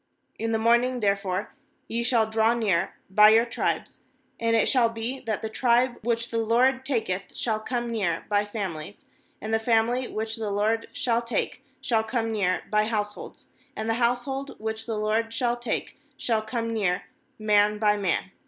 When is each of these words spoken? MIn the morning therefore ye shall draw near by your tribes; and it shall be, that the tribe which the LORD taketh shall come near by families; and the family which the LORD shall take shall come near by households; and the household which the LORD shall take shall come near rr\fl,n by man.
MIn 0.39 0.51
the 0.51 0.57
morning 0.57 0.99
therefore 0.99 1.53
ye 1.87 2.01
shall 2.01 2.25
draw 2.27 2.55
near 2.55 2.95
by 3.11 3.29
your 3.29 3.45
tribes; 3.45 3.99
and 4.39 4.55
it 4.55 4.67
shall 4.67 4.89
be, 4.89 5.19
that 5.19 5.43
the 5.43 5.47
tribe 5.47 5.99
which 6.01 6.31
the 6.31 6.39
LORD 6.39 6.83
taketh 6.83 7.35
shall 7.35 7.59
come 7.59 7.91
near 7.91 8.25
by 8.27 8.43
families; 8.43 9.05
and 9.39 9.53
the 9.53 9.59
family 9.59 10.07
which 10.07 10.37
the 10.37 10.49
LORD 10.49 10.87
shall 10.91 11.21
take 11.21 11.63
shall 11.81 12.03
come 12.03 12.31
near 12.31 12.63
by 12.71 12.85
households; 12.85 13.45
and 13.75 13.87
the 13.87 13.93
household 14.01 14.55
which 14.59 14.87
the 14.87 14.97
LORD 14.97 15.31
shall 15.31 15.55
take 15.55 16.01
shall 16.17 16.41
come 16.41 16.73
near 16.73 17.03
rr\fl,n 17.39 17.77
by 17.77 17.95
man. 17.95 18.31